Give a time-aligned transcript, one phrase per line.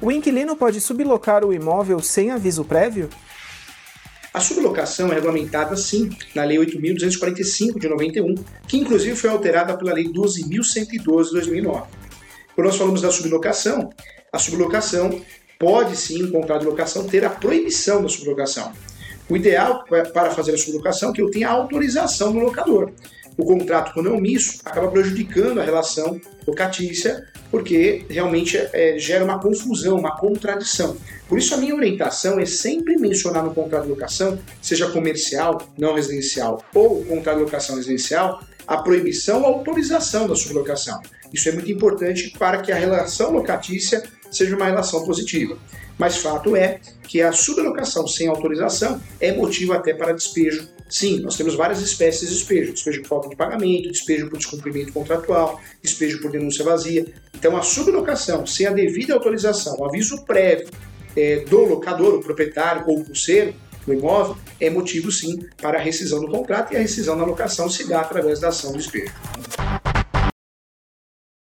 [0.00, 3.10] O inquilino pode sublocar o imóvel sem aviso prévio?
[4.32, 8.34] A sublocação é regulamentada, sim, na Lei 8.245 de 91,
[8.66, 11.82] que inclusive foi alterada pela Lei 12.112 de 2009.
[12.54, 13.90] Quando nós falamos da sublocação,
[14.32, 15.20] a sublocação
[15.58, 18.72] pode sim, o contrato de locação, ter a proibição da sublocação.
[19.28, 22.92] O ideal para fazer a sublocação é que eu tenha autorização do locador.
[23.36, 29.38] O contrato, quando é omisso, acaba prejudicando a relação locatícia, porque realmente é, gera uma
[29.38, 30.96] confusão, uma contradição.
[31.28, 35.94] Por isso, a minha orientação é sempre mencionar no contrato de locação, seja comercial, não
[35.94, 41.00] residencial, ou contrato de locação residencial, a proibição ou autorização da sublocação.
[41.32, 45.58] Isso é muito importante para que a relação locatícia seja uma relação positiva.
[45.98, 50.68] Mas fato é que a sublocação sem autorização é motivo até para despejo.
[50.88, 54.92] Sim, nós temos várias espécies de despejo: despejo por falta de pagamento, despejo por descumprimento
[54.92, 57.06] contratual, despejo por denúncia vazia.
[57.38, 60.68] Então, a sublocação sem a devida autorização, o aviso prévio
[61.16, 63.54] é, do locador, o proprietário ou o pulseiro
[63.86, 67.70] do imóvel, é motivo sim para a rescisão do contrato e a rescisão da locação
[67.70, 69.12] se dá através da ação do despejo.